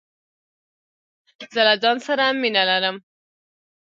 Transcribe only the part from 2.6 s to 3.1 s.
لرم.